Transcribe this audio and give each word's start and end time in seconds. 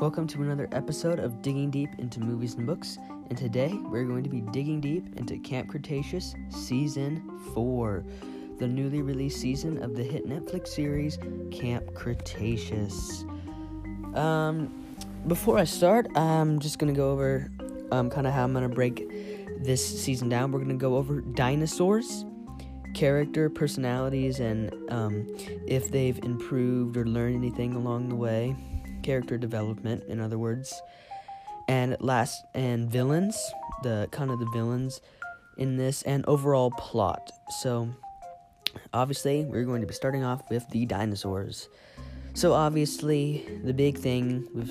Welcome 0.00 0.28
to 0.28 0.42
another 0.42 0.68
episode 0.70 1.18
of 1.18 1.42
Digging 1.42 1.72
Deep 1.72 1.90
into 1.98 2.20
Movies 2.20 2.54
and 2.54 2.64
Books, 2.64 2.98
and 3.30 3.36
today 3.36 3.72
we're 3.82 4.04
going 4.04 4.22
to 4.22 4.30
be 4.30 4.42
digging 4.42 4.80
deep 4.80 5.16
into 5.16 5.36
Camp 5.38 5.68
Cretaceous 5.68 6.36
Season 6.50 7.20
4, 7.52 8.04
the 8.60 8.68
newly 8.68 9.02
released 9.02 9.40
season 9.40 9.82
of 9.82 9.96
the 9.96 10.04
hit 10.04 10.28
Netflix 10.28 10.68
series 10.68 11.18
Camp 11.50 11.94
Cretaceous. 11.94 13.24
Um, 14.14 14.86
before 15.26 15.58
I 15.58 15.64
start, 15.64 16.06
I'm 16.16 16.60
just 16.60 16.78
going 16.78 16.94
to 16.94 16.96
go 16.96 17.10
over 17.10 17.50
um, 17.90 18.08
kind 18.08 18.28
of 18.28 18.32
how 18.32 18.44
I'm 18.44 18.52
going 18.52 18.68
to 18.68 18.72
break 18.72 19.04
this 19.64 19.84
season 20.00 20.28
down. 20.28 20.52
We're 20.52 20.60
going 20.60 20.68
to 20.68 20.76
go 20.76 20.94
over 20.94 21.22
dinosaurs, 21.22 22.24
character, 22.94 23.50
personalities, 23.50 24.38
and 24.38 24.72
um, 24.92 25.26
if 25.66 25.90
they've 25.90 26.20
improved 26.22 26.96
or 26.96 27.04
learned 27.04 27.34
anything 27.34 27.74
along 27.74 28.10
the 28.10 28.16
way 28.16 28.54
character 29.08 29.38
development, 29.38 30.04
in 30.06 30.20
other 30.20 30.36
words. 30.36 30.82
And 31.66 31.96
last, 31.98 32.44
and 32.52 32.90
villains, 32.90 33.38
the 33.82 34.06
kind 34.10 34.30
of 34.30 34.38
the 34.38 34.50
villains 34.52 35.00
in 35.56 35.78
this, 35.78 36.02
and 36.02 36.26
overall 36.26 36.70
plot. 36.72 37.30
So, 37.60 37.88
obviously, 38.92 39.46
we're 39.46 39.64
going 39.64 39.80
to 39.80 39.86
be 39.86 39.94
starting 39.94 40.24
off 40.24 40.42
with 40.50 40.68
the 40.68 40.84
dinosaurs. 40.84 41.70
So, 42.34 42.52
obviously, 42.52 43.48
the 43.64 43.72
big 43.72 43.96
thing 43.96 44.46
with 44.54 44.70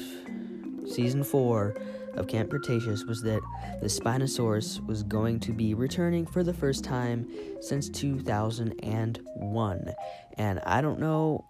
season 0.88 1.23
four 1.23 1.76
of 2.14 2.28
Camp 2.28 2.52
Cretaceous 2.52 3.06
was 3.06 3.23
that 3.23 3.42
the 3.81 3.88
Spinosaurus 3.88 4.86
was 4.86 5.02
going 5.02 5.40
to 5.40 5.52
be 5.52 5.73
returning 5.73 6.28
for 6.28 6.44
the 6.44 6.54
first 6.54 6.84
time 6.84 7.28
since 7.59 7.90
2001. 7.90 9.94
And 10.38 10.59
I 10.59 10.81
don't 10.81 11.00
know 11.00 11.44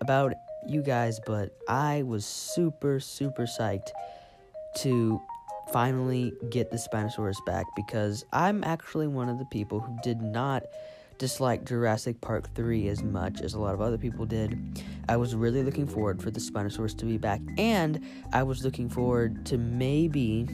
about 0.00 0.34
you 0.68 0.82
guys, 0.82 1.20
but 1.26 1.50
I 1.68 2.02
was 2.02 2.24
super, 2.24 3.00
super 3.00 3.44
psyched 3.44 3.90
to 4.78 5.20
finally 5.72 6.32
get 6.50 6.70
the 6.70 6.76
Spinosaurus 6.76 7.44
back 7.46 7.66
because 7.74 8.24
I'm 8.32 8.62
actually 8.64 9.06
one 9.06 9.28
of 9.28 9.38
the 9.38 9.44
people 9.46 9.80
who 9.80 9.96
did 10.02 10.20
not 10.20 10.64
dislike 11.18 11.64
Jurassic 11.64 12.20
Park 12.20 12.52
3 12.54 12.88
as 12.88 13.02
much 13.02 13.40
as 13.40 13.54
a 13.54 13.60
lot 13.60 13.74
of 13.74 13.80
other 13.80 13.98
people 13.98 14.26
did. 14.26 14.82
I 15.08 15.16
was 15.16 15.34
really 15.34 15.62
looking 15.62 15.86
forward 15.86 16.22
for 16.22 16.30
the 16.30 16.40
Spinosaurus 16.40 16.96
to 16.98 17.04
be 17.04 17.18
back, 17.18 17.40
and 17.56 18.04
I 18.32 18.42
was 18.42 18.64
looking 18.64 18.88
forward 18.88 19.46
to 19.46 19.58
maybe 19.58 20.48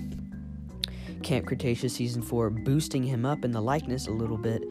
Camp 1.22 1.46
Cretaceous 1.46 1.94
Season 1.94 2.22
4 2.22 2.50
boosting 2.50 3.02
him 3.02 3.24
up 3.26 3.44
in 3.44 3.52
the 3.52 3.60
likeness 3.60 4.06
a 4.06 4.12
little 4.12 4.38
bit 4.38 4.62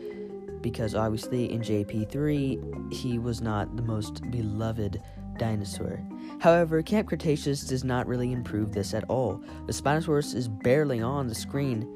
because 0.61 0.95
obviously 0.95 1.51
in 1.51 1.61
JP3 1.61 2.93
he 2.93 3.19
was 3.19 3.41
not 3.41 3.75
the 3.75 3.81
most 3.81 4.29
beloved 4.31 5.01
dinosaur. 5.39 5.99
However, 6.39 6.83
Camp 6.83 7.07
Cretaceous 7.07 7.63
does 7.63 7.83
not 7.83 8.05
really 8.05 8.31
improve 8.31 8.71
this 8.71 8.93
at 8.93 9.03
all. 9.09 9.41
The 9.65 9.73
Spinosaurus 9.73 10.35
is 10.35 10.47
barely 10.47 11.01
on 11.01 11.27
the 11.27 11.33
screen, 11.33 11.87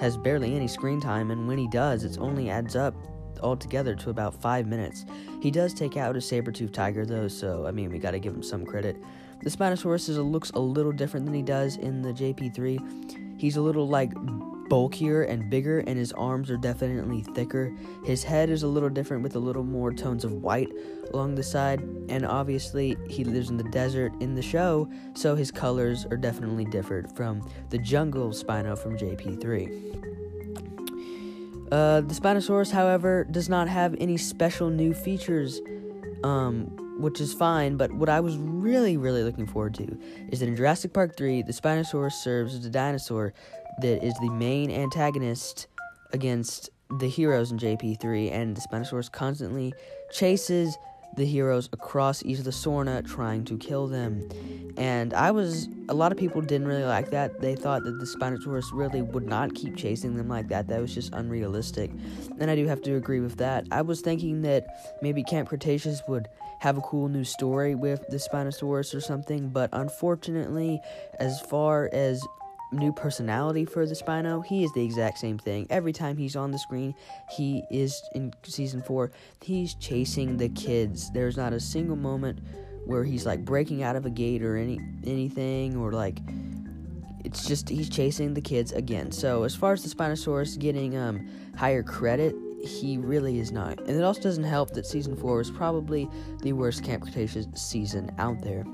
has 0.00 0.16
barely 0.16 0.56
any 0.56 0.66
screen 0.66 1.00
time, 1.00 1.30
and 1.30 1.46
when 1.46 1.58
he 1.58 1.68
does, 1.68 2.04
it 2.04 2.18
only 2.18 2.48
adds 2.48 2.74
up 2.74 2.94
altogether 3.42 3.94
to 3.96 4.10
about 4.10 4.40
five 4.40 4.66
minutes. 4.66 5.04
He 5.42 5.50
does 5.50 5.74
take 5.74 5.96
out 5.96 6.16
a 6.16 6.20
saber-toothed 6.20 6.74
tiger, 6.74 7.04
though, 7.04 7.28
so 7.28 7.66
I 7.66 7.70
mean, 7.70 7.90
we 7.90 7.98
gotta 7.98 8.18
give 8.18 8.34
him 8.34 8.42
some 8.42 8.64
credit. 8.64 8.96
The 9.42 9.50
Spinosaurus 9.50 10.08
is, 10.08 10.18
looks 10.18 10.50
a 10.50 10.58
little 10.58 10.92
different 10.92 11.26
than 11.26 11.34
he 11.34 11.42
does 11.42 11.76
in 11.76 12.00
the 12.00 12.12
JP3. 12.12 13.38
He's 13.38 13.56
a 13.56 13.60
little 13.60 13.86
like 13.86 14.12
bulkier 14.68 15.22
and 15.22 15.50
bigger, 15.50 15.80
and 15.80 15.98
his 15.98 16.12
arms 16.12 16.50
are 16.50 16.56
definitely 16.56 17.22
thicker. 17.22 17.72
His 18.04 18.24
head 18.24 18.50
is 18.50 18.62
a 18.62 18.68
little 18.68 18.88
different 18.88 19.22
with 19.22 19.36
a 19.36 19.38
little 19.38 19.64
more 19.64 19.92
tones 19.92 20.24
of 20.24 20.32
white 20.32 20.70
along 21.12 21.34
the 21.34 21.42
side, 21.42 21.80
and 22.08 22.24
obviously, 22.26 22.96
he 23.08 23.24
lives 23.24 23.50
in 23.50 23.56
the 23.56 23.64
desert 23.64 24.12
in 24.20 24.34
the 24.34 24.42
show, 24.42 24.88
so 25.14 25.34
his 25.34 25.50
colors 25.50 26.06
are 26.06 26.16
definitely 26.16 26.64
different 26.64 27.14
from 27.14 27.48
the 27.70 27.78
jungle 27.78 28.30
Spino 28.30 28.78
from 28.78 28.96
JP3. 28.96 30.12
Uh, 31.72 32.00
the 32.02 32.14
Spinosaurus, 32.14 32.70
however, 32.70 33.24
does 33.30 33.48
not 33.48 33.68
have 33.68 33.94
any 33.98 34.16
special 34.16 34.70
new 34.70 34.92
features, 34.92 35.60
um, 36.22 36.83
which 36.98 37.20
is 37.20 37.34
fine. 37.34 37.76
But 37.76 37.92
what 37.92 38.08
I 38.08 38.20
was 38.20 38.36
really, 38.36 38.96
really 38.96 39.22
looking 39.22 39.46
forward 39.46 39.74
to 39.74 39.98
is 40.30 40.40
that 40.40 40.48
in 40.48 40.56
Jurassic 40.56 40.92
Park 40.92 41.16
3, 41.16 41.42
the 41.42 41.52
Spinosaurus 41.52 42.12
serves 42.12 42.54
as 42.54 42.64
a 42.64 42.70
dinosaur 42.70 43.32
that 43.80 44.04
is 44.04 44.14
the 44.20 44.30
main 44.30 44.70
antagonist 44.70 45.66
against 46.12 46.70
the 47.00 47.08
heroes 47.08 47.50
in 47.50 47.58
JP3, 47.58 48.30
and 48.32 48.56
the 48.56 48.60
Spinosaurus 48.60 49.10
constantly 49.10 49.72
chases 50.12 50.76
the 51.16 51.24
heroes 51.24 51.68
across 51.72 52.24
Isla 52.24 52.52
Sorna 52.52 53.06
trying 53.06 53.44
to 53.44 53.56
kill 53.58 53.86
them. 53.86 54.28
And 54.76 55.14
I 55.14 55.30
was, 55.30 55.68
a 55.88 55.94
lot 55.94 56.10
of 56.10 56.18
people 56.18 56.40
didn't 56.40 56.66
really 56.66 56.84
like 56.84 57.10
that. 57.10 57.40
They 57.40 57.54
thought 57.54 57.84
that 57.84 57.98
the 57.98 58.06
Spinosaurus 58.06 58.64
really 58.72 59.02
would 59.02 59.24
not 59.24 59.54
keep 59.54 59.76
chasing 59.76 60.16
them 60.16 60.28
like 60.28 60.48
that. 60.48 60.66
That 60.66 60.80
was 60.80 60.92
just 60.92 61.12
unrealistic. 61.12 61.90
And 62.40 62.50
I 62.50 62.56
do 62.56 62.66
have 62.66 62.82
to 62.82 62.96
agree 62.96 63.20
with 63.20 63.36
that. 63.36 63.66
I 63.70 63.82
was 63.82 64.00
thinking 64.00 64.42
that 64.42 64.66
maybe 65.00 65.22
Camp 65.22 65.48
Cretaceous 65.48 66.02
would 66.08 66.26
have 66.58 66.76
a 66.76 66.80
cool 66.80 67.08
new 67.08 67.24
story 67.24 67.74
with 67.74 68.04
the 68.08 68.16
Spinosaurus 68.16 68.94
or 68.94 69.00
something, 69.00 69.50
but 69.50 69.70
unfortunately, 69.72 70.80
as 71.20 71.40
far 71.42 71.88
as 71.92 72.20
new 72.74 72.92
personality 72.92 73.64
for 73.64 73.86
the 73.86 73.94
Spino. 73.94 74.44
He 74.44 74.64
is 74.64 74.72
the 74.72 74.84
exact 74.84 75.18
same 75.18 75.38
thing. 75.38 75.66
Every 75.70 75.92
time 75.92 76.16
he's 76.16 76.36
on 76.36 76.50
the 76.50 76.58
screen, 76.58 76.94
he 77.36 77.62
is 77.70 78.00
in 78.14 78.32
season 78.42 78.82
four, 78.82 79.12
he's 79.42 79.74
chasing 79.74 80.36
the 80.36 80.48
kids. 80.50 81.10
There's 81.12 81.36
not 81.36 81.52
a 81.52 81.60
single 81.60 81.96
moment 81.96 82.40
where 82.86 83.04
he's 83.04 83.24
like 83.24 83.44
breaking 83.44 83.82
out 83.82 83.96
of 83.96 84.04
a 84.06 84.10
gate 84.10 84.42
or 84.42 84.56
any 84.56 84.78
anything 85.04 85.76
or 85.76 85.92
like 85.92 86.18
it's 87.24 87.46
just 87.46 87.68
he's 87.68 87.88
chasing 87.88 88.34
the 88.34 88.40
kids 88.40 88.72
again. 88.72 89.10
So 89.10 89.44
as 89.44 89.54
far 89.54 89.72
as 89.72 89.82
the 89.82 89.94
Spinosaurus 89.94 90.58
getting 90.58 90.96
um 90.96 91.26
higher 91.56 91.82
credit, 91.82 92.34
he 92.62 92.98
really 92.98 93.38
is 93.38 93.52
not. 93.52 93.78
And 93.80 93.90
it 93.90 94.02
also 94.02 94.20
doesn't 94.20 94.44
help 94.44 94.70
that 94.74 94.86
season 94.86 95.16
four 95.16 95.40
is 95.40 95.50
probably 95.50 96.08
the 96.42 96.52
worst 96.52 96.84
Camp 96.84 97.02
Cretaceous 97.02 97.46
season 97.54 98.10
out 98.18 98.40
there. 98.42 98.64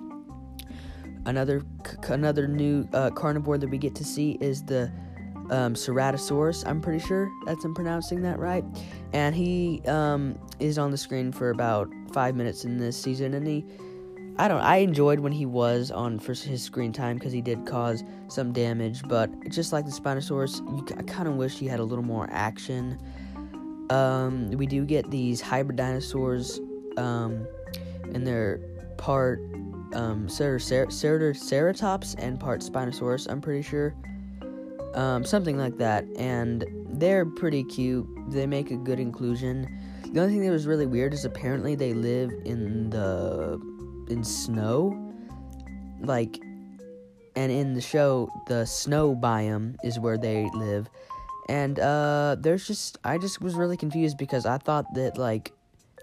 Another 1.27 1.63
c- 1.87 2.13
another 2.13 2.49
new 2.49 2.89
uh, 2.93 3.11
carnivore 3.11 3.59
that 3.59 3.69
we 3.69 3.79
get 3.79 3.95
to 3.97 4.05
see 4.05 4.39
is 4.41 4.63
the 4.65 4.91
um, 5.51 5.75
Ceratosaurus. 5.75 6.67
I'm 6.67 6.81
pretty 6.81 7.05
sure 7.05 7.31
that's 7.45 7.65
I'm 7.65 7.75
pronouncing 7.75 8.23
that 8.23 8.39
right. 8.39 8.65
And 9.13 9.35
he 9.35 9.83
um, 9.87 10.39
is 10.59 10.79
on 10.79 10.91
the 10.91 10.97
screen 10.97 11.33
for 11.33 11.51
about 11.51 11.93
five 12.13 12.35
minutes 12.35 12.65
in 12.65 12.79
this 12.79 13.01
season, 13.01 13.35
and 13.35 13.47
he. 13.47 13.65
I 14.39 14.49
don't. 14.49 14.61
I 14.61 14.77
enjoyed 14.77 15.21
when 15.21 15.33
he 15.33 15.45
was 15.45 15.91
on 15.91 16.19
for 16.19 16.33
his 16.33 16.63
screen 16.63 16.93
time 16.93 17.19
because 17.19 17.33
he 17.33 17.43
did 17.43 17.67
cause 17.67 18.03
some 18.29 18.53
damage, 18.53 19.03
but 19.07 19.29
just 19.51 19.71
like 19.73 19.85
the 19.85 19.91
Spinosaurus, 19.91 20.61
you, 20.75 20.97
I 20.97 21.03
kind 21.03 21.29
of 21.29 21.35
wish 21.35 21.59
he 21.59 21.67
had 21.67 21.79
a 21.79 21.85
little 21.85 22.05
more 22.05 22.27
action. 22.31 22.99
Um, 23.91 24.51
we 24.53 24.67
do 24.67 24.87
get 24.87 25.11
these 25.11 25.43
hybrid 25.43 25.77
dinosaurs, 25.77 26.59
um, 26.97 27.47
and 28.15 28.27
they're 28.27 28.61
part 28.97 29.41
um, 29.95 30.29
cer- 30.29 30.59
cer- 30.59 30.91
cer- 30.91 31.33
Ceratops 31.33 32.15
and 32.19 32.39
part 32.39 32.61
Spinosaurus, 32.61 33.31
I'm 33.31 33.41
pretty 33.41 33.63
sure. 33.63 33.95
Um, 34.95 35.25
something 35.25 35.57
like 35.57 35.77
that. 35.79 36.05
And 36.17 36.65
they're 36.89 37.27
pretty 37.27 37.65
cute. 37.65 38.07
They 38.29 38.47
make 38.47 38.71
a 38.71 38.77
good 38.77 38.99
inclusion. 38.99 39.67
The 40.13 40.21
only 40.21 40.33
thing 40.33 40.43
that 40.43 40.51
was 40.51 40.67
really 40.67 40.87
weird 40.87 41.15
is 41.15 41.25
apparently 41.25 41.75
they 41.77 41.95
live 41.95 42.33
in 42.45 42.91
the 42.91 43.61
in 44.09 44.25
snow. 44.25 44.97
Like 46.01 46.41
and 47.37 47.53
in 47.53 47.75
the 47.75 47.81
show 47.81 48.29
the 48.49 48.65
snow 48.67 49.15
biome 49.15 49.77
is 49.85 50.01
where 50.01 50.19
they 50.19 50.49
live. 50.55 50.89
And 51.49 51.79
uh 51.79 52.37
there's 52.41 52.67
just 52.67 52.99
I 53.05 53.19
just 53.19 53.41
was 53.41 53.55
really 53.55 53.77
confused 53.77 54.19
because 54.19 54.47
I 54.47 54.59
thought 54.59 54.87
that 54.95 55.17
like 55.17 55.53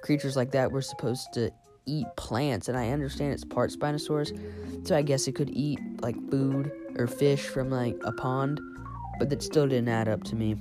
creatures 0.01 0.37
like 0.37 0.51
that 0.51 0.71
were 0.71 0.81
supposed 0.81 1.33
to 1.33 1.51
eat 1.87 2.05
plants, 2.15 2.67
and 2.67 2.77
I 2.77 2.89
understand 2.89 3.33
it's 3.33 3.43
part 3.43 3.71
Spinosaurus, 3.71 4.87
so 4.87 4.95
I 4.95 5.01
guess 5.01 5.27
it 5.27 5.33
could 5.33 5.49
eat 5.49 5.79
like 6.01 6.15
food 6.29 6.71
or 6.97 7.07
fish 7.07 7.47
from 7.47 7.69
like 7.69 7.95
a 8.03 8.11
pond, 8.11 8.59
but 9.19 9.29
that 9.29 9.41
still 9.41 9.67
didn't 9.67 9.89
add 9.89 10.07
up 10.07 10.23
to 10.25 10.35
me. 10.35 10.55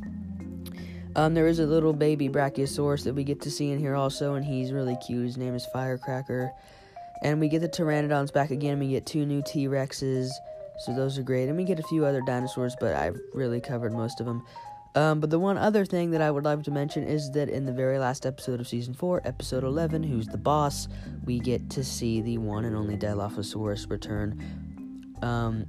Um, 1.17 1.33
there 1.33 1.47
is 1.47 1.61
a 1.61 1.67
little 1.67 1.95
baby 1.95 2.29
Brachiosaurus 2.29 3.05
that 3.05 3.15
we 3.15 3.25
get 3.25 3.41
to 3.43 3.51
see 3.51 3.71
in 3.71 3.79
here 3.79 3.95
also, 3.95 4.35
and 4.35 4.45
he's 4.45 4.71
really 4.71 4.97
cute. 5.07 5.25
His 5.25 5.39
name 5.39 5.55
is 5.55 5.67
Firecracker. 5.73 6.53
And 7.23 7.41
we 7.41 7.49
get 7.49 7.63
the 7.63 7.69
Pteranodons 7.71 8.31
back 8.33 8.51
again. 8.51 8.79
We 8.79 8.89
get 8.89 9.07
two 9.07 9.25
new 9.25 9.43
T 9.47 9.67
Rexes, 9.67 10.29
so 10.85 10.95
those 10.95 11.19
are 11.19 11.23
great. 11.23 11.49
And 11.49 11.57
we 11.57 11.65
get 11.65 11.81
a 11.81 11.85
few 11.85 12.05
other 12.05 12.21
dinosaurs, 12.21 12.77
but 12.79 12.95
I've 12.95 13.19
really 13.33 13.63
covered 13.63 13.95
most 13.95 14.21
of 14.21 14.27
them. 14.27 14.45
Um, 14.97 15.21
but 15.21 15.29
the 15.29 15.39
one 15.39 15.59
other 15.59 15.85
thing 15.85 16.11
that 16.13 16.23
I 16.23 16.31
would 16.31 16.45
like 16.45 16.63
to 16.63 16.71
mention 16.71 17.05
is 17.05 17.31
that 17.33 17.51
in 17.51 17.67
the 17.67 17.73
very 17.73 17.99
last 17.99 18.25
episode 18.25 18.61
of 18.61 18.67
season 18.67 18.95
4, 18.95 19.21
episode 19.27 19.63
11, 19.63 20.03
Who's 20.03 20.27
the 20.27 20.39
Boss, 20.39 20.89
we 21.27 21.39
get 21.39 21.69
to 21.71 21.85
see 21.85 22.23
the 22.23 22.39
one 22.39 22.65
and 22.65 22.75
only 22.75 22.97
Dilophosaurus 22.97 23.91
return. 23.91 24.43
Um, 25.21 25.67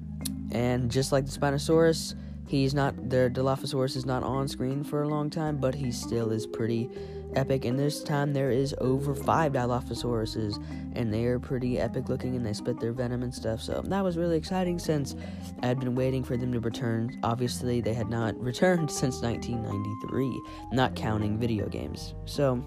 and 0.52 0.90
just 0.90 1.12
like 1.12 1.26
the 1.26 1.38
Spinosaurus, 1.38 2.16
he's 2.48 2.74
not, 2.74 3.10
their 3.10 3.30
Dilophosaurus 3.30 3.98
is 3.98 4.06
not 4.06 4.24
on 4.24 4.48
screen 4.48 4.86
for 4.86 5.04
a 5.04 5.10
long 5.10 5.30
time, 5.30 5.58
but 5.58 5.76
he 5.76 5.92
still 5.92 6.32
is 6.32 6.48
pretty 6.48 6.90
epic. 7.38 7.66
And 7.66 7.80
this 7.80 8.04
time 8.04 8.34
there 8.34 8.52
is 8.52 8.76
over 8.80 9.16
five 9.16 9.54
Dilophosauruses, 9.54 10.62
and 10.96 11.14
they 11.14 11.26
are 11.26 11.40
pretty 11.40 11.80
epic 11.80 12.10
looking, 12.10 12.36
and 12.36 12.46
they 12.46 12.54
spit 12.54 12.80
their 12.80 12.92
venom 12.92 13.24
and 13.24 13.34
stuff. 13.34 13.62
So 13.62 13.82
that 13.86 14.04
was 14.04 14.18
really 14.18 14.38
exciting 14.38 14.80
since 14.80 15.16
I 15.62 15.68
had 15.68 15.80
been 15.80 15.96
waiting 15.96 16.24
for 16.24 16.36
them 16.36 16.52
to 16.54 16.60
return. 16.60 17.18
Obviously, 17.24 17.80
they 17.80 17.94
had 17.94 18.10
not 18.10 18.38
returned 18.42 18.92
since 18.92 19.22
1993, 19.22 20.42
not 20.74 20.96
counting 20.96 21.38
video 21.38 21.68
games. 21.68 22.14
So 22.26 22.62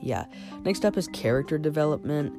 yeah. 0.00 0.26
Next 0.64 0.84
up 0.84 0.96
is 0.96 1.08
character 1.08 1.58
development, 1.58 2.32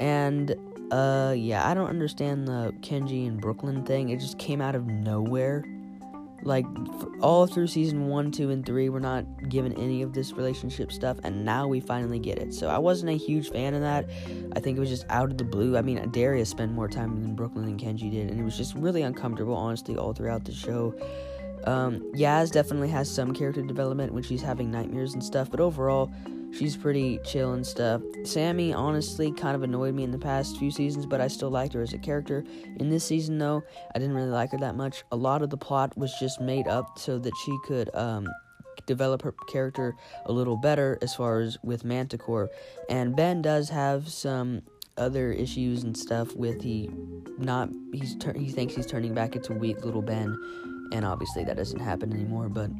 and 0.00 0.54
uh, 0.90 1.34
yeah, 1.36 1.68
I 1.68 1.74
don't 1.74 1.88
understand 1.88 2.46
the 2.46 2.74
Kenji 2.80 3.26
and 3.26 3.40
Brooklyn 3.40 3.84
thing. 3.84 4.10
It 4.10 4.20
just 4.20 4.38
came 4.38 4.60
out 4.60 4.74
of 4.74 4.86
nowhere. 4.86 5.64
Like 6.42 6.66
all 7.20 7.46
through 7.46 7.68
season 7.68 8.08
one, 8.08 8.32
two, 8.32 8.50
and 8.50 8.66
three, 8.66 8.88
we're 8.88 8.98
not 8.98 9.24
given 9.48 9.72
any 9.74 10.02
of 10.02 10.12
this 10.12 10.32
relationship 10.32 10.90
stuff, 10.90 11.18
and 11.22 11.44
now 11.44 11.68
we 11.68 11.80
finally 11.80 12.18
get 12.18 12.38
it. 12.38 12.52
So 12.52 12.68
I 12.68 12.78
wasn't 12.78 13.10
a 13.10 13.16
huge 13.16 13.50
fan 13.50 13.74
of 13.74 13.80
that. 13.82 14.08
I 14.56 14.60
think 14.60 14.76
it 14.76 14.80
was 14.80 14.88
just 14.88 15.06
out 15.08 15.30
of 15.30 15.38
the 15.38 15.44
blue. 15.44 15.76
I 15.76 15.82
mean, 15.82 16.10
Darius 16.10 16.50
spent 16.50 16.72
more 16.72 16.88
time 16.88 17.12
in 17.24 17.36
Brooklyn 17.36 17.64
than 17.64 17.78
Kenji 17.78 18.10
did, 18.10 18.30
and 18.30 18.40
it 18.40 18.42
was 18.42 18.56
just 18.56 18.74
really 18.74 19.02
uncomfortable, 19.02 19.54
honestly, 19.54 19.96
all 19.96 20.12
throughout 20.12 20.44
the 20.44 20.52
show. 20.52 20.94
Um, 21.64 22.00
Yaz 22.12 22.50
definitely 22.50 22.88
has 22.88 23.08
some 23.08 23.32
character 23.32 23.62
development 23.62 24.12
when 24.12 24.24
she's 24.24 24.42
having 24.42 24.70
nightmares 24.70 25.14
and 25.14 25.22
stuff, 25.22 25.48
but 25.50 25.60
overall, 25.60 26.12
She's 26.52 26.76
pretty 26.76 27.18
chill 27.24 27.54
and 27.54 27.66
stuff. 27.66 28.02
Sammy 28.24 28.72
honestly 28.72 29.32
kind 29.32 29.56
of 29.56 29.62
annoyed 29.62 29.94
me 29.94 30.04
in 30.04 30.10
the 30.10 30.18
past 30.18 30.58
few 30.58 30.70
seasons, 30.70 31.06
but 31.06 31.20
I 31.20 31.28
still 31.28 31.50
liked 31.50 31.72
her 31.72 31.82
as 31.82 31.92
a 31.94 31.98
character. 31.98 32.44
In 32.78 32.90
this 32.90 33.04
season, 33.04 33.38
though, 33.38 33.62
I 33.94 33.98
didn't 33.98 34.14
really 34.14 34.28
like 34.28 34.52
her 34.52 34.58
that 34.58 34.76
much. 34.76 35.02
A 35.12 35.16
lot 35.16 35.42
of 35.42 35.50
the 35.50 35.56
plot 35.56 35.96
was 35.96 36.12
just 36.20 36.40
made 36.40 36.68
up 36.68 36.98
so 36.98 37.18
that 37.18 37.32
she 37.44 37.56
could 37.64 37.94
um, 37.94 38.28
develop 38.86 39.22
her 39.22 39.34
character 39.48 39.94
a 40.26 40.32
little 40.32 40.56
better 40.56 40.98
as 41.02 41.14
far 41.14 41.40
as 41.40 41.56
with 41.62 41.84
Mantah 41.84 42.18
Corp. 42.18 42.52
And 42.88 43.16
Ben 43.16 43.42
does 43.42 43.68
have 43.70 44.08
some 44.08 44.62
other 44.98 45.32
issues 45.32 45.84
and 45.84 45.96
stuff 45.96 46.34
with 46.36 46.60
he 46.60 46.90
not 47.38 47.70
he's 47.94 48.14
tur- 48.16 48.34
he 48.34 48.50
thinks 48.50 48.74
he's 48.74 48.86
turning 48.86 49.14
back 49.14 49.34
into 49.34 49.54
weak 49.54 49.84
little 49.84 50.02
Ben, 50.02 50.36
and 50.92 51.04
obviously 51.04 51.44
that 51.44 51.56
doesn't 51.56 51.80
happen 51.80 52.12
anymore. 52.12 52.48
But 52.48 52.70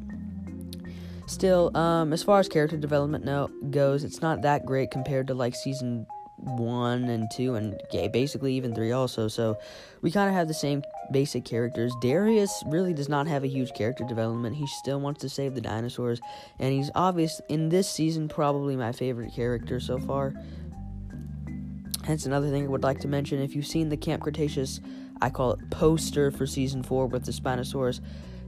Still, 1.25 1.75
um, 1.75 2.11
as 2.13 2.21
far 2.21 2.39
as 2.39 2.49
character 2.49 2.77
development 2.77 3.25
no, 3.25 3.49
goes, 3.69 4.03
it's 4.03 4.21
not 4.21 4.41
that 4.41 4.65
great 4.65 4.91
compared 4.91 5.27
to 5.27 5.33
like 5.33 5.55
season 5.55 6.05
one 6.37 7.05
and 7.05 7.29
two, 7.31 7.55
and 7.55 7.79
yeah, 7.91 8.07
basically 8.07 8.53
even 8.55 8.75
three 8.75 8.91
also. 8.91 9.27
So 9.27 9.57
we 10.01 10.11
kind 10.11 10.29
of 10.29 10.35
have 10.35 10.47
the 10.47 10.53
same 10.53 10.83
basic 11.11 11.45
characters. 11.45 11.93
Darius 12.01 12.63
really 12.67 12.93
does 12.93 13.07
not 13.07 13.27
have 13.27 13.43
a 13.43 13.47
huge 13.47 13.73
character 13.73 14.03
development. 14.03 14.55
He 14.55 14.67
still 14.67 14.99
wants 14.99 15.21
to 15.21 15.29
save 15.29 15.55
the 15.55 15.61
dinosaurs, 15.61 16.19
and 16.59 16.73
he's 16.73 16.91
obvious 16.95 17.39
in 17.49 17.69
this 17.69 17.89
season 17.89 18.27
probably 18.27 18.75
my 18.75 18.91
favorite 18.91 19.33
character 19.33 19.79
so 19.79 19.99
far. 19.99 20.33
Hence 22.03 22.25
another 22.25 22.49
thing 22.49 22.65
I 22.65 22.67
would 22.67 22.83
like 22.83 22.99
to 23.01 23.07
mention: 23.07 23.41
if 23.41 23.55
you've 23.55 23.67
seen 23.67 23.89
the 23.89 23.97
Camp 23.97 24.23
Cretaceous, 24.23 24.81
I 25.21 25.29
call 25.29 25.53
it 25.53 25.69
poster 25.69 26.31
for 26.31 26.45
season 26.45 26.83
four 26.83 27.07
with 27.07 27.25
the 27.25 27.31
Spinosaurus 27.31 28.01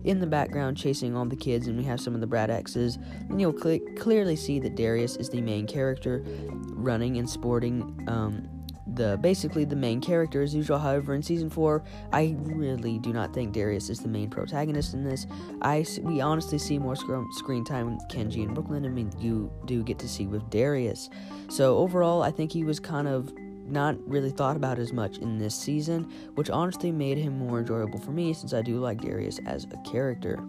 in 0.06 0.20
the 0.20 0.28
background 0.28 0.78
chasing 0.78 1.16
all 1.16 1.26
the 1.26 1.36
kids, 1.36 1.68
and 1.68 1.78
we 1.78 1.84
have 1.84 2.00
some 2.00 2.14
of 2.14 2.22
the 2.22 2.28
Brad 2.28 2.50
X's. 2.50 2.98
And 3.30 3.42
you'll 3.42 3.60
cl- 3.60 3.80
clearly 3.98 4.36
see 4.36 4.60
that 4.60 4.76
Darius 4.76 5.16
is 5.18 5.30
the 5.30 5.42
main 5.42 5.68
character, 5.68 6.24
running 6.26 7.18
and 7.18 7.30
sporting 7.30 8.06
um, 8.08 8.48
the 8.94 9.18
basically 9.22 9.66
the 9.66 9.76
main 9.76 10.00
character 10.00 10.42
as 10.42 10.54
usual. 10.54 10.78
However, 10.78 11.16
in 11.16 11.24
season 11.24 11.50
four, 11.50 11.84
I 12.14 12.36
really 12.40 13.00
do 13.00 13.12
not 13.12 13.34
think 13.34 13.54
Darius 13.54 13.90
is 13.90 14.00
the 14.00 14.08
main 14.08 14.30
protagonist 14.30 14.94
in 14.94 15.04
this. 15.04 15.26
I 15.62 15.86
we 16.02 16.22
honestly 16.22 16.58
see 16.58 16.78
more 16.78 16.96
sc- 16.96 17.06
screen 17.32 17.66
time 17.66 17.96
with 17.96 18.08
Kenji 18.10 18.44
and 18.44 18.54
Brooklyn. 18.54 18.86
I 18.86 18.90
mean, 18.90 19.12
you 19.20 19.52
do 19.66 19.84
get 19.84 20.00
to 20.00 20.08
see 20.08 20.28
with 20.28 20.50
Darius. 20.50 21.10
So 21.50 21.78
overall, 21.78 22.22
I 22.22 22.32
think 22.32 22.52
he 22.52 22.64
was 22.64 22.80
kind 22.80 23.08
of 23.08 23.34
not 23.66 23.96
really 24.08 24.32
thought 24.32 24.56
about 24.56 24.80
as 24.80 24.94
much 24.94 25.18
in 25.18 25.38
this 25.38 25.56
season, 25.56 26.12
which 26.36 26.50
honestly 26.50 26.92
made 26.92 27.18
him 27.18 27.38
more 27.38 27.60
enjoyable 27.60 28.00
for 28.00 28.12
me 28.12 28.34
since 28.34 28.54
I 28.54 28.62
do 28.62 28.80
like 28.80 29.02
Darius 29.02 29.40
as 29.46 29.66
a 29.66 29.90
character. 29.90 30.40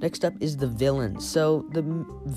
Next 0.00 0.24
up 0.24 0.32
is 0.40 0.56
the 0.56 0.66
villain. 0.66 1.20
So 1.20 1.66
the 1.72 1.82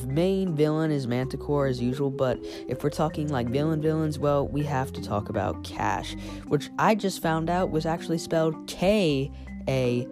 main 0.05 0.53
villain 0.53 0.91
is 0.91 1.07
Mantah 1.07 1.37
Corp 1.37 1.69
as 1.69 1.81
usual, 1.81 2.09
but 2.09 2.37
if 2.67 2.83
we're 2.83 2.89
talking 2.89 3.29
like 3.29 3.47
villain 3.47 3.81
villains, 3.81 4.19
well, 4.19 4.45
we 4.47 4.63
have 4.63 4.91
to 4.93 5.01
talk 5.01 5.29
about 5.29 5.63
Kash, 5.63 6.15
which 6.49 6.69
I 6.77 6.93
just 6.93 7.21
found 7.21 7.49
out 7.49 7.71
was 7.71 7.85
actually 7.85 8.17
spelled 8.17 8.67
K 8.67 9.31
A 9.69 10.05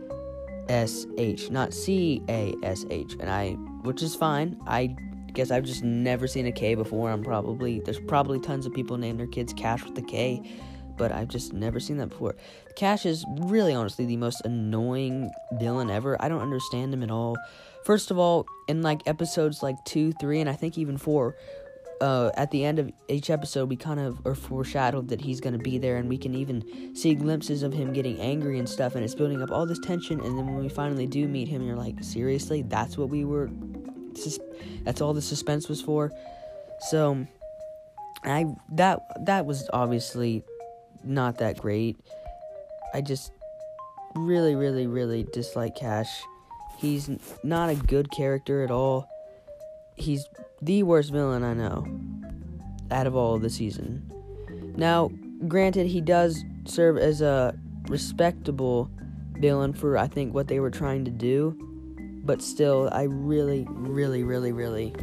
S 0.69 1.05
H, 1.17 1.49
not 1.49 1.73
C 1.73 2.21
A 2.29 2.53
S 2.63 2.85
H, 2.89 3.17
and 3.19 3.29
I, 3.29 3.51
which 3.83 4.01
is 4.01 4.15
fine. 4.15 4.57
I 4.65 4.95
guess 5.33 5.51
I've 5.51 5.63
just 5.63 5.83
never 5.83 6.27
seen 6.27 6.45
a 6.45 6.51
K 6.51 6.75
before. 6.75 7.09
I'm 7.09 7.23
probably 7.23 7.79
there's 7.79 7.99
probably 7.99 8.39
tons 8.39 8.65
of 8.65 8.73
people 8.73 8.97
name 8.97 9.17
their 9.17 9.27
kids 9.27 9.53
Cash 9.53 9.83
with 9.83 9.95
the 9.95 10.01
K, 10.01 10.41
but 10.97 11.11
I've 11.11 11.27
just 11.27 11.53
never 11.53 11.79
seen 11.79 11.97
that 11.97 12.09
before. 12.09 12.35
Kash 12.75 13.05
is 13.05 13.25
really 13.39 13.73
honestly 13.73 14.05
the 14.05 14.17
most 14.17 14.41
annoying 14.45 15.31
villain 15.53 15.89
ever. 15.89 16.21
I 16.21 16.29
don't 16.29 16.41
understand 16.41 16.93
him 16.93 17.03
at 17.03 17.11
all. 17.11 17.35
First 17.83 18.11
of 18.11 18.17
all, 18.17 18.45
in 18.67 18.81
like 18.81 19.01
episodes 19.07 19.63
like 19.63 19.75
2, 19.85 20.13
3 20.13 20.41
and 20.41 20.49
I 20.49 20.53
think 20.53 20.77
even 20.77 20.97
4, 20.97 21.35
uh, 22.01 22.31
at 22.35 22.49
the 22.51 22.65
end 22.65 22.79
of 22.79 22.91
each 23.07 23.29
episode, 23.29 23.69
we 23.69 23.75
kind 23.75 23.99
of 23.99 24.25
are 24.25 24.33
foreshadowed 24.33 25.07
that 25.09 25.21
he's 25.21 25.39
going 25.39 25.53
to 25.53 25.59
be 25.59 25.77
there, 25.77 25.97
and 25.97 26.09
we 26.09 26.17
can 26.17 26.33
even 26.33 26.95
see 26.95 27.13
glimpses 27.13 27.61
of 27.61 27.71
him 27.71 27.93
getting 27.93 28.19
angry 28.19 28.57
and 28.57 28.67
stuff, 28.67 28.95
and 28.95 29.03
it's 29.03 29.13
building 29.13 29.41
up 29.41 29.51
all 29.51 29.67
this 29.67 29.79
tension. 29.79 30.19
And 30.19 30.37
then 30.37 30.47
when 30.47 30.55
we 30.55 30.67
finally 30.67 31.05
do 31.05 31.27
meet 31.27 31.47
him, 31.47 31.61
you're 31.61 31.75
like, 31.75 32.03
seriously, 32.03 32.63
that's 32.63 32.97
what 32.97 33.09
we 33.09 33.23
were 33.23 33.51
that's 34.83 35.01
all 35.01 35.13
the 35.13 35.21
suspense 35.21 35.67
was 35.69 35.81
for. 35.81 36.11
So 36.89 37.25
I 38.23 38.45
that 38.73 38.99
that 39.25 39.45
was 39.45 39.69
obviously 39.73 40.43
not 41.03 41.37
that 41.39 41.57
great. 41.57 41.97
I 42.93 43.01
just 43.01 43.31
really 44.15 44.55
really 44.55 44.87
really 44.87 45.25
dislike 45.31 45.75
Kash. 45.75 46.21
He's 46.77 47.09
not 47.43 47.69
a 47.69 47.75
good 47.75 48.11
character 48.11 48.63
at 48.63 48.71
all. 48.71 49.07
He's 49.95 50.25
the 50.61 50.83
worst 50.83 51.11
villain 51.11 51.43
I 51.43 51.53
know 51.53 51.85
out 52.89 53.07
of 53.07 53.15
all 53.15 53.35
of 53.35 53.41
the 53.41 53.49
season. 53.49 54.11
Now, 54.75 55.11
granted 55.47 55.87
he 55.87 56.01
does 56.01 56.43
serve 56.65 56.97
as 56.97 57.21
a 57.21 57.55
respectable 57.87 58.89
villain 59.37 59.73
for 59.73 59.97
I 59.97 60.07
think 60.07 60.33
what 60.33 60.47
they 60.47 60.59
were 60.59 60.69
trying 60.69 61.05
to 61.05 61.11
do 61.11 61.70
but 62.23 62.41
still, 62.41 62.89
I 62.91 63.03
really, 63.03 63.65
really, 63.69 64.23
really, 64.23 64.51
really 64.51 64.93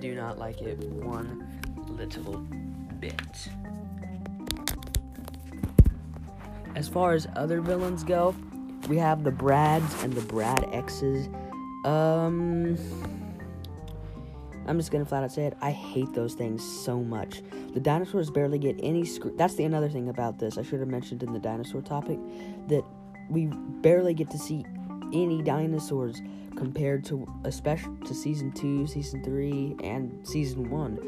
do 0.00 0.14
not 0.14 0.38
like 0.38 0.60
it 0.62 0.78
one 0.78 1.46
little 1.88 2.38
bit. 3.00 3.48
As 6.74 6.88
far 6.88 7.12
as 7.12 7.26
other 7.34 7.60
villains 7.60 8.04
go, 8.04 8.34
we 8.88 8.96
have 8.98 9.24
the 9.24 9.32
Brads 9.32 10.02
and 10.02 10.12
the 10.12 10.20
Brad 10.22 10.68
X's. 10.72 11.28
Um, 11.84 12.78
I'm 14.66 14.78
just 14.78 14.92
gonna 14.92 15.04
flat 15.04 15.24
out 15.24 15.32
say 15.32 15.46
it. 15.46 15.56
I 15.60 15.70
hate 15.70 16.12
those 16.12 16.34
things 16.34 16.62
so 16.62 17.02
much. 17.02 17.42
The 17.74 17.80
dinosaurs 17.80 18.30
barely 18.30 18.58
get 18.58 18.76
any 18.82 19.04
screen. 19.04 19.36
That's 19.36 19.54
the 19.54 19.64
another 19.64 19.88
thing 19.88 20.08
about 20.08 20.38
this. 20.38 20.56
I 20.56 20.62
should 20.62 20.80
have 20.80 20.88
mentioned 20.88 21.22
in 21.22 21.32
the 21.32 21.38
dinosaur 21.38 21.82
topic 21.82 22.18
that 22.68 22.84
we 23.28 23.46
barely 23.82 24.14
get 24.14 24.30
to 24.30 24.38
see 24.38 24.64
any 25.12 25.42
dinosaurs 25.42 26.20
compared 26.56 27.04
to 27.04 27.26
especially 27.44 27.96
to 28.04 28.14
season 28.14 28.52
two, 28.52 28.86
season 28.86 29.22
three, 29.22 29.76
and 29.82 30.26
season 30.26 30.70
one. 30.70 30.98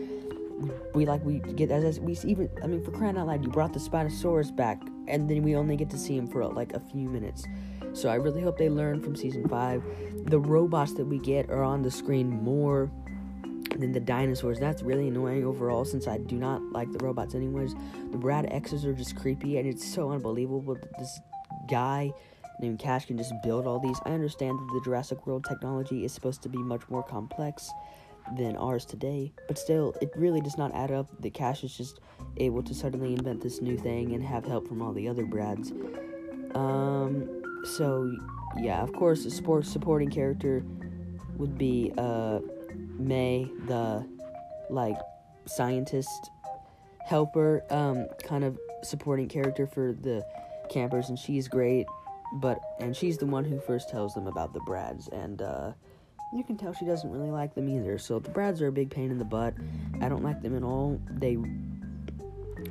We, 0.95 1.07
like 1.07 1.25
we 1.25 1.38
get 1.38 1.71
as 1.71 1.99
we 2.00 2.19
even 2.25 2.50
I 2.62 2.66
mean 2.66 2.85
for 2.85 2.90
crying 2.90 3.16
out 3.16 3.26
loud, 3.26 3.42
you 3.42 3.50
brought 3.50 3.73
the 3.73 3.78
Spinosaurus 3.78 4.54
back, 4.54 4.80
and 5.09 5.28
then 5.28 5.42
we 5.42 5.57
only 5.57 5.76
get 5.76 5.90
to 5.90 5.99
see 5.99 6.16
him 6.16 6.26
for 6.26 6.47
like 6.47 6.75
a 6.75 6.80
few 6.80 7.09
minutes. 7.09 7.45
So 7.92 8.09
I 8.09 8.14
really 8.14 8.42
hope 8.42 8.59
they 8.59 8.69
learn 8.69 9.00
from 9.00 9.16
season 9.16 9.49
five. 9.49 9.83
The 10.26 10.38
robots 10.38 10.92
that 10.95 11.07
we 11.07 11.19
get 11.19 11.50
are 11.50 11.64
on 11.64 11.83
the 11.83 11.90
screen 11.90 12.30
more 12.30 12.90
than 13.78 13.92
the 13.92 14.00
dinosaurs. 14.00 14.61
That's 14.61 14.83
really 14.83 15.09
annoying 15.09 15.45
overall 15.45 15.85
since 15.85 16.07
I 16.07 16.19
do 16.19 16.37
not 16.37 16.62
like 16.73 16.92
the 16.92 16.99
robots 16.99 17.35
anyways. 17.35 17.75
The 18.11 18.19
Brad 18.19 18.47
X's 18.52 18.85
are 18.85 18.92
just 18.92 19.16
creepy 19.16 19.59
and 19.59 19.66
it's 19.66 19.85
so 19.85 20.11
unbelievable 20.11 20.75
that 20.75 20.99
this 20.99 21.21
guy 21.69 22.12
named 22.61 22.79
Kash 22.79 23.07
can 23.07 23.17
just 23.17 23.33
build 23.43 23.67
all 23.67 23.79
these. 23.79 23.99
I 24.05 24.11
understand 24.11 24.59
that 24.59 24.71
the 24.73 24.81
Jurassic 24.85 25.26
World 25.26 25.45
technology 25.45 26.05
is 26.05 26.12
supposed 26.12 26.43
to 26.43 26.49
be 26.49 26.59
much 26.59 26.83
more 26.88 27.02
complex 27.02 27.71
than 28.37 28.57
ours 28.57 28.85
today, 28.85 29.33
but 29.49 29.59
still, 29.59 29.95
it 30.00 30.11
really 30.14 30.40
does 30.40 30.57
not 30.57 30.75
add 30.75 30.93
up 30.93 31.09
that 31.21 31.35
Kash 31.35 31.64
is 31.64 31.76
just 31.76 32.00
able 32.37 32.62
to 32.62 32.75
suddenly 32.75 33.12
invent 33.12 33.40
this 33.40 33.61
new 33.61 33.76
thing 33.76 34.14
and 34.14 34.23
have 34.23 34.45
help 34.45 34.69
from 34.69 34.83
all 34.83 34.93
the 34.93 35.09
other 35.09 35.25
Brads. 35.25 35.73
Um, 36.55 37.43
so 37.64 38.14
yeah, 38.59 38.83
of 38.83 38.93
course, 38.93 39.25
a 39.25 39.31
sport 39.31 39.67
supporting 39.67 40.11
character 40.11 40.64
would 41.37 41.57
be 41.57 41.93
uh 41.97 42.40
May, 42.99 43.50
the 43.67 44.07
like 44.69 44.99
scientist 45.47 46.31
helper, 47.07 47.64
um, 47.71 48.07
kind 48.23 48.45
of 48.45 48.59
supporting 48.83 49.29
character 49.29 49.67
for 49.67 49.93
the 49.93 50.25
campers, 50.69 51.09
and 51.09 51.19
she's 51.19 51.49
great 51.49 51.87
but 52.35 52.61
and 52.79 52.97
she's 52.97 53.19
the 53.19 53.27
one 53.27 53.45
who 53.45 53.59
first 53.61 53.89
tells 53.89 54.15
them 54.15 54.27
about 54.27 54.53
the 54.53 54.61
Brads, 54.61 55.09
and 55.09 55.43
uh, 55.43 55.73
You 56.33 56.45
can 56.45 56.57
tell 56.57 56.73
she 56.73 56.85
doesn't 56.85 57.11
really 57.11 57.31
like 57.31 57.55
them 57.55 57.69
either. 57.69 57.99
So 57.99 58.21
the 58.21 58.31
Brads 58.31 58.63
are 58.63 58.69
a 58.69 58.73
big 58.73 58.91
pain 58.91 59.11
in 59.11 59.19
the 59.19 59.25
butt. 59.25 59.55
I 60.01 60.09
don't 60.09 60.23
like 60.23 60.43
them 60.43 60.57
at 60.57 60.63
all. 60.63 61.01
They, 61.11 61.37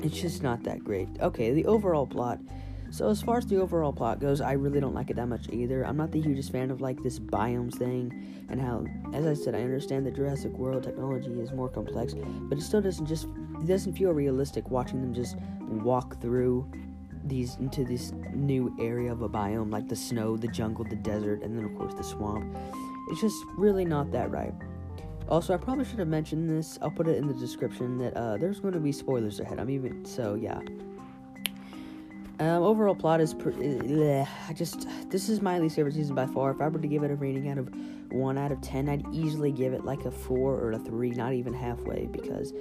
it's 0.01 0.20
just 0.20 0.42
not 0.44 0.63
that 0.63 0.82
great. 0.84 1.10
Okay, 1.20 1.51
the 1.51 1.66
overall 1.66 2.08
plot. 2.08 2.39
So 2.92 3.10
as 3.10 3.22
far 3.22 3.38
as 3.38 3.46
the 3.46 3.58
overall 3.58 3.92
plot 3.92 4.20
goes, 4.20 4.39
I 4.39 4.54
really 4.54 4.80
don't 4.80 4.96
like 4.96 5.10
it 5.10 5.18
that 5.18 5.28
much 5.28 5.50
either. 5.50 5.86
I'm 5.86 5.98
not 5.98 6.12
the 6.12 6.22
hugest 6.22 6.54
fan 6.54 6.72
of 6.72 6.80
like 6.80 7.04
this 7.04 7.20
biomes 7.20 7.75
thing 7.75 8.46
and 8.50 8.60
how, 8.62 8.86
as 9.13 9.28
I 9.28 9.34
said, 9.34 9.56
I 9.56 9.62
understand 9.62 10.08
that 10.08 10.16
Jurassic 10.16 10.54
World 10.54 10.84
technology 10.84 11.39
is 11.39 11.51
more 11.51 11.70
complex, 11.70 12.16
but 12.16 12.58
it 12.58 12.62
still 12.62 12.82
doesn't 12.82 13.06
just 13.06 13.28
it 13.62 13.68
doesn't 13.68 13.94
feel 13.94 14.12
realistic 14.12 14.72
watching 14.72 15.01
them 15.01 15.13
just 15.13 15.36
walk 15.60 16.20
through 16.22 16.66
these 17.26 17.56
into 17.58 17.84
this 17.84 18.14
new 18.34 18.76
area 18.80 19.12
of 19.12 19.22
a 19.22 19.30
biome 19.30 19.72
like 19.72 19.88
the 19.88 19.96
snow, 19.96 20.38
the 20.38 20.48
jungle, 20.48 20.86
the 20.86 20.96
desert, 20.96 21.42
and 21.44 21.58
then 21.58 21.66
of 21.66 21.76
course 21.78 21.94
the 21.94 22.04
swamp. 22.04 22.56
It's 23.10 23.22
just 23.22 23.38
really 23.58 23.86
not 23.86 24.12
that 24.12 24.32
right. 24.32 24.54
Also, 25.28 25.54
I 25.54 25.58
probably 25.58 25.86
should 25.86 26.00
have 26.00 26.08
mentioned 26.08 26.50
this. 26.50 26.80
I'll 26.82 26.90
put 26.90 27.08
it 27.08 27.18
in 27.18 27.28
the 27.28 27.34
description 27.34 27.98
that 28.00 28.16
uh, 28.16 28.38
there's 28.38 28.60
going 28.60 28.74
to 28.74 28.80
be 28.80 28.92
spoilers 28.92 29.40
ahead. 29.40 29.60
I'm 29.60 29.70
even 29.70 30.04
so 30.06 30.34
yeah. 30.34 30.60
Um, 32.40 32.64
overall 32.64 32.96
plot 32.96 33.20
is 33.20 33.34
pretty. 33.34 33.80
I 34.48 34.54
just 34.54 34.88
this 35.10 35.28
is 35.28 35.42
my 35.42 35.60
least 35.60 35.76
favorite 35.76 35.94
season 35.94 36.16
by 36.16 36.26
far. 36.26 36.52
If 36.52 36.62
I 36.62 36.68
were 36.70 36.80
to 36.80 36.88
give 36.88 37.04
it 37.04 37.12
a 37.12 37.16
rating 37.16 37.50
out 37.50 37.58
of 37.58 37.70
one 38.12 38.38
out 38.38 38.52
of 38.52 38.62
ten, 38.62 38.88
I'd 38.88 39.06
easily 39.14 39.52
give 39.52 39.74
it 39.74 39.84
like 39.84 40.06
a 40.06 40.12
four 40.12 40.56
or 40.56 40.72
a 40.72 40.80
three, 40.80 41.12
not 41.12 41.34
even 41.34 41.54
halfway, 41.54 42.06
because 42.06 42.54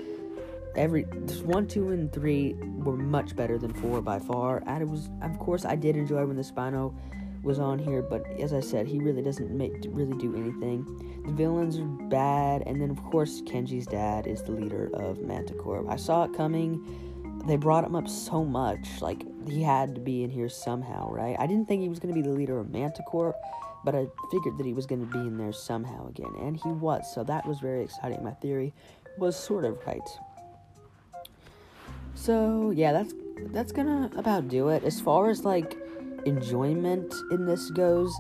every 0.79 1.03
one, 1.45 1.67
two, 1.67 1.91
and 1.91 2.13
three 2.13 2.55
were 2.55 2.97
much 2.97 3.37
better 3.37 3.59
than 3.59 3.75
four 3.75 4.01
by 4.01 4.19
far. 4.19 4.63
And 4.67 4.83
it 4.83 4.89
was, 4.89 5.11
of 5.23 5.39
course, 5.39 5.65
I 5.65 5.75
did 5.75 5.97
enjoy 5.97 6.25
when 6.25 6.37
the 6.37 6.43
Spino 6.43 6.95
was 7.43 7.59
on 7.59 7.79
here, 7.79 8.03
but 8.03 8.27
as 8.41 8.53
I 8.53 8.61
said, 8.61 8.87
he 8.87 8.99
really 8.99 9.23
doesn't 9.23 9.51
make 9.51 9.73
really 9.89 10.17
do 10.19 10.35
anything. 10.35 10.85
The 11.27 11.33
villains 11.33 11.79
are 11.79 11.85
bad, 11.85 12.63
and 12.67 12.81
then 12.81 12.91
of 12.91 13.03
course 13.05 13.43
Kenji's 13.43 13.87
dad 13.87 14.27
is 14.27 14.43
the 14.43 14.53
leader 14.53 14.91
of 14.95 15.21
Mantah 15.21 15.55
Corp. 15.55 15.89
I 15.89 15.97
saw 15.97 16.25
it 16.25 16.35
coming. 16.35 17.43
They 17.47 17.57
brought 17.57 17.85
him 17.85 17.95
up 17.95 18.09
so 18.09 18.45
much, 18.45 19.01
like 19.01 19.23
he 19.49 19.63
had 19.63 19.95
to 19.95 20.01
be 20.01 20.25
in 20.25 20.31
here 20.31 20.49
somehow, 20.49 21.11
right? 21.11 21.37
I 21.39 21.47
didn't 21.47 21.69
think 21.69 21.83
he 21.83 21.89
was 21.89 22.01
going 22.01 22.13
to 22.13 22.21
be 22.21 22.27
the 22.27 22.35
leader 22.35 22.59
of 22.59 22.71
Mantah 22.71 23.05
Corp, 23.05 23.37
but 23.85 23.95
I 23.95 24.07
figured 24.31 24.59
that 24.59 24.67
he 24.67 24.73
was 24.73 24.87
going 24.87 25.01
to 25.01 25.13
be 25.13 25.21
in 25.21 25.39
there 25.39 25.53
somehow 25.53 26.09
again, 26.09 26.33
and 26.41 26.57
he 26.57 26.71
was. 26.71 27.05
So 27.15 27.23
that 27.25 27.47
was 27.47 27.61
very 27.61 27.85
exciting. 27.85 28.23
My 28.23 28.33
theory 28.33 28.75
was 29.17 29.37
sort 29.37 29.65
of 29.65 29.79
right. 29.87 30.01
So 32.19 32.71
yeah, 32.71 32.93
that's 32.93 33.15
that's 33.53 33.73
gonna 33.73 34.11
about 34.17 34.49
do 34.49 34.69
it 34.69 34.85
as 34.85 35.01
far 35.01 35.31
as 35.31 35.45
like 35.45 35.77
enjoyment 36.27 37.15
in 37.31 37.47
this 37.47 37.71
goes. 37.71 38.15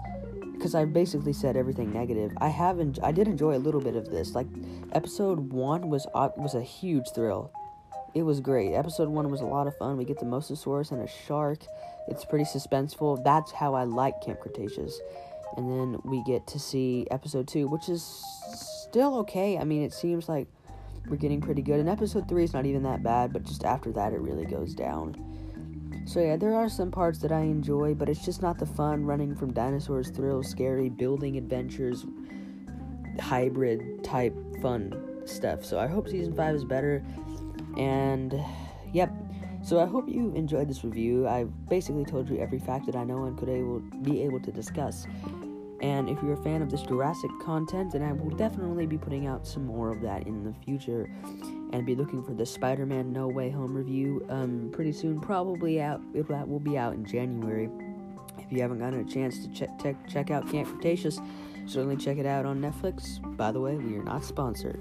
Because 0.52 0.74
I 0.74 0.86
basically 0.86 1.32
said 1.32 1.56
everything 1.56 1.92
negative. 1.92 2.32
I 2.40 2.48
have 2.48 2.80
en- 2.80 2.96
I 3.02 3.12
did 3.12 3.28
enjoy 3.28 3.56
a 3.56 3.62
little 3.62 3.80
bit 3.80 3.94
of 3.94 4.10
this. 4.10 4.34
Like 4.34 4.48
episode 4.92 5.38
one 5.52 5.88
was 5.88 6.06
uh, 6.14 6.30
was 6.36 6.54
a 6.54 6.62
huge 6.62 7.06
thrill 7.14 7.52
it 8.14 8.22
was 8.22 8.40
great. 8.40 8.74
Episode 8.74 9.08
one 9.08 9.30
was 9.30 9.40
a 9.40 9.46
lot 9.46 9.66
of 9.66 9.76
fun. 9.76 9.96
We 9.96 10.04
get 10.04 10.18
the 10.18 10.26
Mosasaurus 10.26 10.90
and 10.92 11.02
a 11.02 11.06
shark. 11.06 11.60
It's 12.08 12.24
pretty 12.24 12.44
suspenseful. 12.44 13.22
That's 13.22 13.52
how 13.52 13.74
I 13.74 13.84
like 13.84 14.20
Camp 14.24 14.40
Cretaceous. 14.40 15.00
And 15.56 15.70
then 15.70 16.00
we 16.04 16.22
get 16.24 16.46
to 16.48 16.58
see 16.58 17.06
episode 17.10 17.48
two, 17.48 17.68
which 17.68 17.88
is 17.88 18.02
still 18.54 19.18
okay. 19.18 19.58
I 19.58 19.64
mean, 19.64 19.82
it 19.82 19.92
seems 19.92 20.28
like 20.28 20.48
we're 21.08 21.16
getting 21.16 21.40
pretty 21.40 21.62
good. 21.62 21.80
And 21.80 21.88
episode 21.88 22.28
three 22.28 22.44
is 22.44 22.52
not 22.52 22.66
even 22.66 22.82
that 22.84 23.02
bad, 23.02 23.32
but 23.32 23.44
just 23.44 23.64
after 23.64 23.92
that, 23.92 24.12
it 24.12 24.20
really 24.20 24.44
goes 24.44 24.74
down. 24.74 25.16
So 26.06 26.20
yeah, 26.20 26.36
there 26.36 26.54
are 26.54 26.68
some 26.68 26.90
parts 26.90 27.18
that 27.18 27.32
I 27.32 27.40
enjoy, 27.40 27.94
but 27.94 28.08
it's 28.08 28.24
just 28.24 28.40
not 28.40 28.58
the 28.58 28.66
fun 28.66 29.04
running 29.04 29.34
from 29.34 29.52
dinosaurs, 29.52 30.10
thrills, 30.10 30.48
scary, 30.48 30.88
building 30.88 31.36
adventures, 31.36 32.06
hybrid 33.20 34.02
type 34.04 34.34
fun 34.62 35.22
stuff. 35.26 35.64
So 35.64 35.78
I 35.78 35.86
hope 35.86 36.08
season 36.08 36.34
five 36.34 36.54
is 36.54 36.64
better. 36.64 37.04
And 37.76 38.34
yep. 38.92 39.12
So 39.62 39.80
I 39.80 39.86
hope 39.86 40.08
you 40.08 40.32
enjoyed 40.34 40.68
this 40.68 40.84
review. 40.84 41.28
I've 41.28 41.50
basically 41.68 42.04
told 42.04 42.30
you 42.30 42.38
every 42.38 42.58
fact 42.58 42.86
that 42.86 42.96
I 42.96 43.04
know 43.04 43.24
and 43.24 43.36
could 43.36 43.48
able 43.48 43.80
be 44.02 44.22
able 44.22 44.40
to 44.40 44.52
discuss. 44.52 45.06
And 45.80 46.08
if 46.08 46.20
you're 46.22 46.32
a 46.32 46.42
fan 46.42 46.60
of 46.60 46.70
this 46.70 46.82
Jurassic 46.82 47.30
content, 47.40 47.92
then 47.92 48.02
I 48.02 48.12
will 48.12 48.34
definitely 48.36 48.86
be 48.86 48.98
putting 48.98 49.26
out 49.26 49.46
some 49.46 49.64
more 49.64 49.90
of 49.90 50.00
that 50.02 50.26
in 50.26 50.42
the 50.42 50.52
future, 50.64 51.08
and 51.72 51.86
be 51.86 51.94
looking 51.94 52.24
for 52.24 52.34
the 52.34 52.44
Spider-Man 52.44 53.12
No 53.12 53.28
Way 53.28 53.50
Home 53.50 53.74
review 53.76 54.26
um, 54.28 54.70
pretty 54.72 54.92
soon. 54.92 55.20
Probably 55.20 55.80
out. 55.80 56.00
That 56.14 56.48
will 56.48 56.58
be 56.58 56.76
out 56.76 56.94
in 56.94 57.04
January. 57.04 57.68
If 58.38 58.50
you 58.50 58.60
haven't 58.62 58.78
gotten 58.78 59.00
a 59.00 59.04
chance 59.04 59.38
to 59.44 59.48
check 59.52 59.70
check, 59.80 59.94
check 60.08 60.30
out 60.30 60.50
Camp 60.50 60.68
Cretaceous, 60.68 61.20
certainly 61.66 61.96
check 61.96 62.18
it 62.18 62.26
out 62.26 62.46
on 62.46 62.60
Netflix. 62.60 63.20
By 63.36 63.52
the 63.52 63.60
way, 63.60 63.76
we 63.76 63.96
are 63.96 64.02
not 64.02 64.24
sponsored. 64.24 64.80